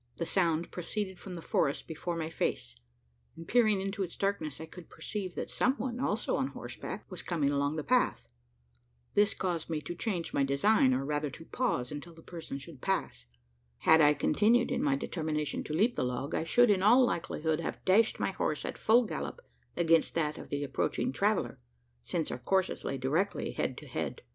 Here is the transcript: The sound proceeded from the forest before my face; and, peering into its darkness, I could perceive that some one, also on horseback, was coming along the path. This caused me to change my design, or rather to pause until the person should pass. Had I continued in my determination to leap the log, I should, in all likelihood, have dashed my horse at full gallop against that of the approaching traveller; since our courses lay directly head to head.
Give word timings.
The 0.17 0.25
sound 0.25 0.71
proceeded 0.71 1.19
from 1.19 1.35
the 1.35 1.43
forest 1.43 1.85
before 1.85 2.15
my 2.17 2.31
face; 2.31 2.75
and, 3.35 3.47
peering 3.47 3.79
into 3.79 4.01
its 4.01 4.17
darkness, 4.17 4.59
I 4.59 4.65
could 4.65 4.89
perceive 4.89 5.35
that 5.35 5.51
some 5.51 5.75
one, 5.75 5.99
also 5.99 6.37
on 6.37 6.47
horseback, 6.47 7.05
was 7.11 7.21
coming 7.21 7.51
along 7.51 7.75
the 7.75 7.83
path. 7.83 8.27
This 9.13 9.35
caused 9.35 9.69
me 9.69 9.79
to 9.81 9.93
change 9.93 10.33
my 10.33 10.43
design, 10.43 10.91
or 10.91 11.05
rather 11.05 11.29
to 11.29 11.45
pause 11.45 11.91
until 11.91 12.15
the 12.15 12.23
person 12.23 12.57
should 12.57 12.81
pass. 12.81 13.27
Had 13.77 14.01
I 14.01 14.15
continued 14.15 14.71
in 14.71 14.81
my 14.81 14.95
determination 14.95 15.63
to 15.65 15.73
leap 15.73 15.95
the 15.95 16.03
log, 16.03 16.33
I 16.33 16.45
should, 16.45 16.71
in 16.71 16.81
all 16.81 17.05
likelihood, 17.05 17.59
have 17.59 17.85
dashed 17.85 18.19
my 18.19 18.31
horse 18.31 18.65
at 18.65 18.79
full 18.79 19.03
gallop 19.05 19.39
against 19.77 20.15
that 20.15 20.35
of 20.39 20.49
the 20.49 20.63
approaching 20.63 21.11
traveller; 21.13 21.59
since 22.01 22.31
our 22.31 22.39
courses 22.39 22.83
lay 22.83 22.97
directly 22.97 23.51
head 23.51 23.77
to 23.77 23.85
head. 23.85 24.23